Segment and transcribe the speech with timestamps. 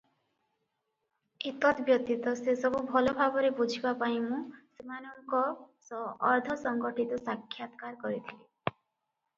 [1.49, 4.41] ଏତଦ୍ ବ୍ୟତୀତ ସେସବୁ ଭଲ ଭାବରେ ବୁଝିବା ପାଇଁ ମୁଁ
[4.79, 5.45] ସେମାନନଙ୍କ
[5.91, 8.43] ସହ ଅର୍ଦ୍ଧ-ସଂଗଠିତ ସାକ୍ଷାତକାର କରିଥିଲି।